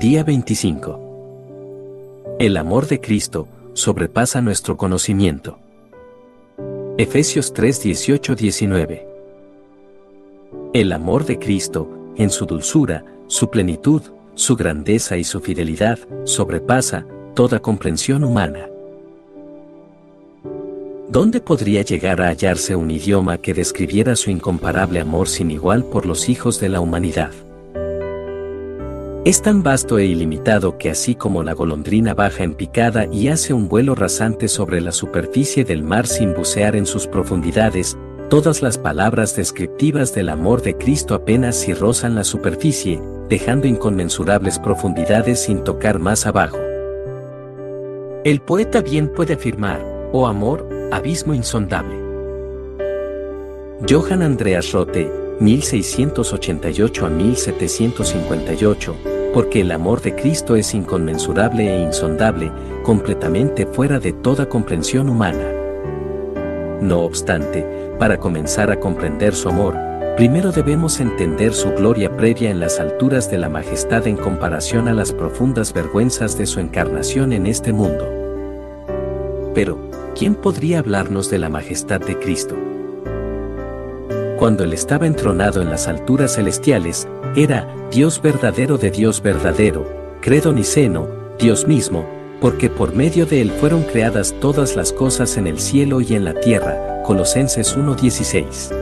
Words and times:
Día 0.00 0.24
25. 0.24 2.36
El 2.38 2.56
amor 2.56 2.86
de 2.86 3.02
Cristo 3.02 3.46
sobrepasa 3.74 4.40
nuestro 4.40 4.78
conocimiento. 4.78 5.58
Efesios 6.96 7.52
3, 7.52 7.82
18, 7.82 8.34
19. 8.34 9.06
El 10.72 10.92
amor 10.92 11.26
de 11.26 11.38
Cristo, 11.38 12.14
en 12.16 12.30
su 12.30 12.46
dulzura, 12.46 13.04
su 13.26 13.50
plenitud, 13.50 14.00
su 14.36 14.56
grandeza 14.56 15.18
y 15.18 15.24
su 15.24 15.40
fidelidad, 15.40 15.98
sobrepasa 16.24 17.04
toda 17.34 17.60
comprensión 17.60 18.24
humana. 18.24 18.70
¿Dónde 21.10 21.42
podría 21.42 21.82
llegar 21.82 22.22
a 22.22 22.28
hallarse 22.28 22.74
un 22.74 22.90
idioma 22.90 23.36
que 23.36 23.52
describiera 23.52 24.16
su 24.16 24.30
incomparable 24.30 25.00
amor 25.00 25.28
sin 25.28 25.50
igual 25.50 25.84
por 25.84 26.06
los 26.06 26.30
hijos 26.30 26.58
de 26.58 26.70
la 26.70 26.80
humanidad? 26.80 27.32
Es 29.22 29.42
tan 29.42 29.62
vasto 29.62 29.98
e 29.98 30.06
ilimitado 30.06 30.78
que 30.78 30.88
así 30.88 31.14
como 31.14 31.42
la 31.42 31.52
golondrina 31.52 32.14
baja 32.14 32.42
en 32.42 32.54
picada 32.54 33.04
y 33.12 33.28
hace 33.28 33.52
un 33.52 33.68
vuelo 33.68 33.94
rasante 33.94 34.48
sobre 34.48 34.80
la 34.80 34.92
superficie 34.92 35.62
del 35.62 35.82
mar 35.82 36.06
sin 36.06 36.32
bucear 36.32 36.74
en 36.74 36.86
sus 36.86 37.06
profundidades, 37.06 37.98
todas 38.30 38.62
las 38.62 38.78
palabras 38.78 39.36
descriptivas 39.36 40.14
del 40.14 40.30
amor 40.30 40.62
de 40.62 40.74
Cristo 40.74 41.14
apenas 41.14 41.56
si 41.56 41.74
rozan 41.74 42.14
la 42.14 42.24
superficie, 42.24 42.98
dejando 43.28 43.66
inconmensurables 43.66 44.58
profundidades 44.58 45.42
sin 45.42 45.64
tocar 45.64 45.98
más 45.98 46.24
abajo. 46.24 46.56
El 48.24 48.40
poeta 48.40 48.80
bien 48.80 49.12
puede 49.12 49.34
afirmar, 49.34 49.84
oh 50.12 50.28
amor, 50.28 50.66
abismo 50.92 51.34
insondable. 51.34 51.94
Johann 53.86 54.22
Andreas 54.22 54.72
Rote, 54.72 55.19
1688 55.40 57.06
a 57.06 57.08
1758, 57.08 58.94
porque 59.32 59.62
el 59.62 59.72
amor 59.72 60.02
de 60.02 60.14
Cristo 60.14 60.54
es 60.54 60.74
inconmensurable 60.74 61.74
e 61.74 61.82
insondable, 61.82 62.52
completamente 62.82 63.64
fuera 63.64 63.98
de 63.98 64.12
toda 64.12 64.48
comprensión 64.50 65.08
humana. 65.08 65.50
No 66.82 67.00
obstante, 67.00 67.66
para 67.98 68.18
comenzar 68.18 68.70
a 68.70 68.78
comprender 68.78 69.34
su 69.34 69.48
amor, 69.48 69.76
primero 70.16 70.52
debemos 70.52 71.00
entender 71.00 71.54
su 71.54 71.70
gloria 71.70 72.14
previa 72.16 72.50
en 72.50 72.60
las 72.60 72.78
alturas 72.78 73.30
de 73.30 73.38
la 73.38 73.48
majestad 73.48 74.06
en 74.06 74.16
comparación 74.16 74.88
a 74.88 74.92
las 74.92 75.12
profundas 75.12 75.72
vergüenzas 75.72 76.36
de 76.36 76.44
su 76.44 76.60
encarnación 76.60 77.32
en 77.32 77.46
este 77.46 77.72
mundo. 77.72 78.06
Pero, 79.54 79.78
¿quién 80.14 80.34
podría 80.34 80.80
hablarnos 80.80 81.30
de 81.30 81.38
la 81.38 81.48
majestad 81.48 82.00
de 82.00 82.18
Cristo? 82.18 82.56
Cuando 84.40 84.64
él 84.64 84.72
estaba 84.72 85.06
entronado 85.06 85.60
en 85.60 85.68
las 85.68 85.86
alturas 85.86 86.36
celestiales, 86.36 87.06
era 87.36 87.68
Dios 87.90 88.22
verdadero 88.22 88.78
de 88.78 88.90
Dios 88.90 89.20
verdadero, 89.20 89.86
credo 90.22 90.50
niceno, 90.50 91.08
Dios 91.38 91.68
mismo, 91.68 92.08
porque 92.40 92.70
por 92.70 92.94
medio 92.94 93.26
de 93.26 93.42
él 93.42 93.50
fueron 93.50 93.82
creadas 93.82 94.34
todas 94.40 94.76
las 94.76 94.94
cosas 94.94 95.36
en 95.36 95.46
el 95.46 95.60
cielo 95.60 96.00
y 96.00 96.14
en 96.14 96.24
la 96.24 96.32
tierra. 96.32 97.02
Colosenses 97.04 97.76
1:16. 97.76 98.79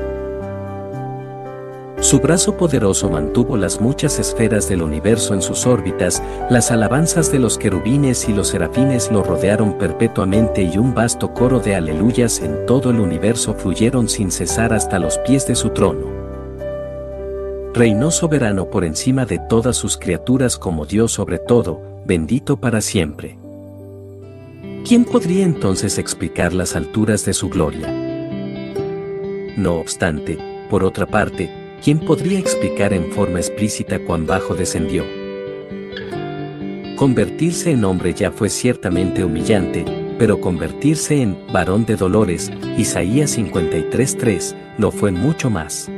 Su 2.09 2.21
brazo 2.21 2.57
poderoso 2.57 3.11
mantuvo 3.11 3.59
las 3.59 3.83
muchas 3.83 4.19
esferas 4.19 4.67
del 4.67 4.81
universo 4.81 5.35
en 5.35 5.43
sus 5.43 5.67
órbitas, 5.67 6.23
las 6.49 6.71
alabanzas 6.71 7.31
de 7.31 7.39
los 7.39 7.59
querubines 7.59 8.31
y 8.31 8.33
los 8.33 8.49
serafines 8.49 9.13
lo 9.13 9.23
rodearon 9.23 9.77
perpetuamente 9.77 10.63
y 10.63 10.79
un 10.79 10.95
vasto 10.95 11.35
coro 11.35 11.61
de 11.61 11.75
aleluyas 11.75 12.41
en 12.41 12.65
todo 12.65 12.89
el 12.89 13.01
universo 13.01 13.53
fluyeron 13.53 14.09
sin 14.09 14.31
cesar 14.31 14.73
hasta 14.73 14.99
los 14.99 15.19
pies 15.19 15.47
de 15.47 15.55
su 15.55 15.69
trono. 15.69 16.07
Reinó 17.75 18.11
soberano 18.11 18.71
por 18.71 18.87
encima 18.87 19.27
de 19.27 19.39
todas 19.39 19.77
sus 19.77 19.99
criaturas 19.99 20.57
como 20.57 20.87
Dios 20.87 21.13
sobre 21.13 21.39
todo, 21.39 21.79
bendito 22.07 22.57
para 22.57 22.81
siempre. 22.81 23.37
¿Quién 24.89 25.05
podría 25.05 25.45
entonces 25.45 25.99
explicar 25.99 26.55
las 26.55 26.75
alturas 26.75 27.27
de 27.27 27.35
su 27.35 27.51
gloria? 27.51 27.93
No 29.59 29.75
obstante, 29.75 30.39
por 30.71 30.85
otra 30.85 31.05
parte, 31.05 31.68
¿quién 31.83 32.01
podría 32.01 32.39
explicar 32.39 32.93
en 32.93 33.11
forma 33.13 33.39
explícita 33.39 33.99
cuán 34.01 34.27
bajo 34.27 34.55
descendió? 34.55 35.05
Convertirse 36.97 37.71
en 37.71 37.85
hombre 37.85 38.13
ya 38.13 38.33
fue 38.33 38.49
ciertamente 38.49 39.23
humillante, 39.25 39.85
pero 40.19 40.41
convertirse 40.41 41.23
en 41.23 41.37
varón 41.53 41.87
de 41.87 41.97
dolores, 41.97 42.51
Isaías 42.77 43.39
53.3, 43.39 44.55
lo 44.79 44.91
fue 44.91 45.13
mucho 45.13 45.49
más. 45.49 45.89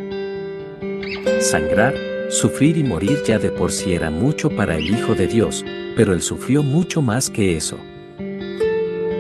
Sangrar, 1.41 1.95
sufrir 2.29 2.77
y 2.77 2.85
morir 2.85 3.23
ya 3.27 3.39
de 3.39 3.51
por 3.51 3.73
sí 3.73 3.95
era 3.95 4.11
mucho 4.11 4.51
para 4.51 4.77
el 4.77 4.91
Hijo 4.91 5.15
de 5.15 5.27
Dios, 5.27 5.65
pero 5.97 6.13
él 6.13 6.21
sufrió 6.21 6.63
mucho 6.63 7.01
más 7.01 7.31
que 7.31 7.57
eso. 7.57 7.79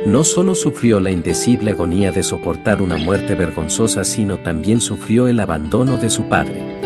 No 0.06 0.24
solo 0.24 0.54
sufrió 0.54 0.98
la 0.98 1.10
indecible 1.10 1.72
agonía 1.72 2.10
de 2.10 2.22
soportar 2.22 2.80
una 2.80 2.96
muerte 2.96 3.34
vergonzosa, 3.34 4.02
sino 4.04 4.38
también 4.38 4.80
sufrió 4.80 5.28
el 5.28 5.38
abandono 5.38 5.98
de 5.98 6.08
su 6.08 6.22
Padre. 6.24 6.80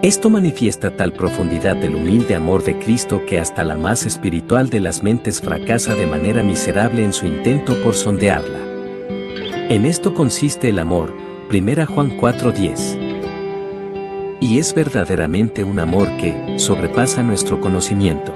Esto 0.00 0.30
manifiesta 0.30 0.96
tal 0.96 1.12
profundidad 1.12 1.74
del 1.74 1.96
humilde 1.96 2.36
amor 2.36 2.62
de 2.62 2.78
Cristo 2.78 3.22
que 3.26 3.40
hasta 3.40 3.64
la 3.64 3.76
más 3.76 4.06
espiritual 4.06 4.70
de 4.70 4.78
las 4.78 5.02
mentes 5.02 5.40
fracasa 5.40 5.96
de 5.96 6.06
manera 6.06 6.44
miserable 6.44 7.02
en 7.02 7.12
su 7.12 7.26
intento 7.26 7.74
por 7.82 7.94
sondearla. 7.94 8.60
En 9.68 9.86
esto 9.86 10.14
consiste 10.14 10.68
el 10.68 10.78
amor, 10.78 11.12
1 11.50 11.86
Juan 11.86 12.16
4:10. 12.16 12.96
Y 14.38 14.60
es 14.60 14.72
verdaderamente 14.72 15.64
un 15.64 15.80
amor 15.80 16.08
que 16.18 16.60
sobrepasa 16.60 17.24
nuestro 17.24 17.60
conocimiento. 17.60 18.32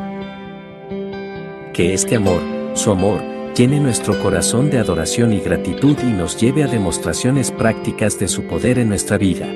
Que 1.72 1.94
este 1.94 2.16
amor, 2.16 2.59
su 2.74 2.90
amor, 2.90 3.20
llene 3.56 3.80
nuestro 3.80 4.18
corazón 4.22 4.70
de 4.70 4.78
adoración 4.78 5.32
y 5.32 5.40
gratitud 5.40 5.96
y 6.02 6.12
nos 6.12 6.40
lleve 6.40 6.62
a 6.62 6.68
demostraciones 6.68 7.50
prácticas 7.50 8.18
de 8.18 8.28
su 8.28 8.44
poder 8.44 8.78
en 8.78 8.88
nuestra 8.88 9.18
vida. 9.18 9.46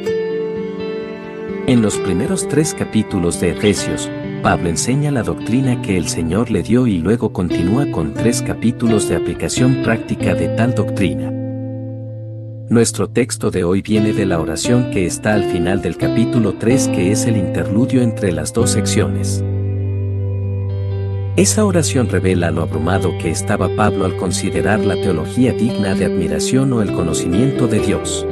En 1.67 1.81
los 1.81 1.97
primeros 1.99 2.47
tres 2.49 2.75
capítulos 2.75 3.41
de 3.41 3.53
Efesios, 3.53 4.11
Pablo 4.43 4.69
enseña 4.69 5.11
la 5.11 5.23
doctrina 5.23 5.81
que 5.81 5.97
el 5.97 6.09
Señor 6.09 6.51
le 6.51 6.63
dio 6.63 6.87
y 6.87 6.99
luego 6.99 7.33
continúa 7.33 7.91
con 7.91 8.13
tres 8.13 8.43
capítulos 8.43 9.09
de 9.09 9.17
aplicación 9.17 9.83
práctica 9.83 10.35
de 10.35 10.49
tal 10.49 10.75
doctrina. 10.75 11.31
Nuestro 12.69 13.09
texto 13.09 13.51
de 13.51 13.65
hoy 13.65 13.81
viene 13.81 14.13
de 14.13 14.27
la 14.27 14.41
oración 14.41 14.91
que 14.91 15.07
está 15.07 15.35
al 15.35 15.45
final 15.45 15.81
del 15.81 15.97
capítulo 15.97 16.55
3 16.59 16.89
que 16.89 17.13
es 17.13 17.25
el 17.25 17.37
interludio 17.37 18.03
entre 18.03 18.33
las 18.33 18.53
dos 18.53 18.71
secciones. 18.71 19.43
Esa 21.37 21.65
oración 21.65 22.09
revela 22.09 22.53
lo 22.53 22.63
abrumado 22.63 23.19
que 23.19 23.29
estaba 23.29 23.69
Pablo 23.75 24.05
al 24.05 24.17
considerar 24.17 24.79
la 24.79 24.95
teología 24.95 25.53
digna 25.53 25.97
de 25.97 26.05
admiración 26.05 26.73
o 26.73 26.81
el 26.81 26.93
conocimiento 26.93 27.67
de 27.67 27.81
Dios. 27.81 28.25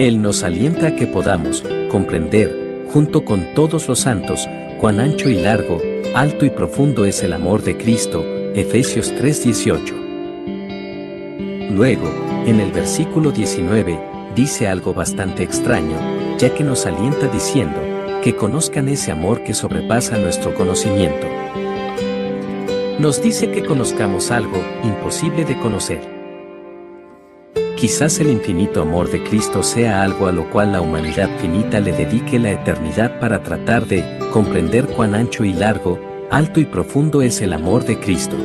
Él 0.00 0.20
nos 0.20 0.42
alienta 0.42 0.88
a 0.88 0.96
que 0.96 1.06
podamos 1.06 1.62
comprender, 1.92 2.82
junto 2.90 3.24
con 3.24 3.54
todos 3.54 3.86
los 3.86 4.00
santos, 4.00 4.48
cuán 4.80 4.98
ancho 4.98 5.28
y 5.28 5.36
largo, 5.36 5.80
alto 6.16 6.44
y 6.44 6.50
profundo 6.50 7.04
es 7.04 7.22
el 7.22 7.32
amor 7.32 7.62
de 7.62 7.76
Cristo, 7.76 8.24
Efesios 8.56 9.14
3:18. 9.14 9.94
Luego, 11.70 12.10
en 12.46 12.58
el 12.58 12.72
versículo 12.72 13.30
19, 13.30 13.96
dice 14.34 14.66
algo 14.66 14.92
bastante 14.92 15.44
extraño, 15.44 15.98
ya 16.36 16.52
que 16.52 16.64
nos 16.64 16.84
alienta 16.84 17.28
diciendo, 17.28 17.80
que 18.24 18.34
conozcan 18.34 18.88
ese 18.88 19.12
amor 19.12 19.44
que 19.44 19.54
sobrepasa 19.54 20.18
nuestro 20.18 20.52
conocimiento. 20.52 21.43
Nos 22.98 23.20
dice 23.20 23.50
que 23.50 23.64
conozcamos 23.64 24.30
algo 24.30 24.56
imposible 24.84 25.44
de 25.44 25.58
conocer. 25.58 26.00
Quizás 27.76 28.20
el 28.20 28.30
infinito 28.30 28.82
amor 28.82 29.10
de 29.10 29.22
Cristo 29.24 29.64
sea 29.64 30.02
algo 30.02 30.28
a 30.28 30.32
lo 30.32 30.48
cual 30.48 30.72
la 30.72 30.80
humanidad 30.80 31.28
finita 31.40 31.80
le 31.80 31.92
dedique 31.92 32.38
la 32.38 32.52
eternidad 32.52 33.18
para 33.18 33.42
tratar 33.42 33.86
de 33.86 34.04
comprender 34.32 34.86
cuán 34.86 35.16
ancho 35.16 35.44
y 35.44 35.52
largo, 35.52 35.98
alto 36.30 36.60
y 36.60 36.66
profundo 36.66 37.20
es 37.20 37.40
el 37.40 37.52
amor 37.52 37.84
de 37.84 37.98
Cristo. 37.98 38.36